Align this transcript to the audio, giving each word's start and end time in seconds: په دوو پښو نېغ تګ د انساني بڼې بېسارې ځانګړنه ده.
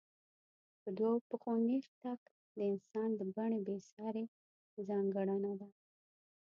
په 0.81 0.89
دوو 0.97 1.13
پښو 1.27 1.51
نېغ 1.67 1.83
تګ 2.01 2.19
د 2.57 2.59
انساني 2.71 3.15
بڼې 3.35 3.59
بېسارې 3.67 4.23
ځانګړنه 4.87 5.51
ده. 5.59 5.69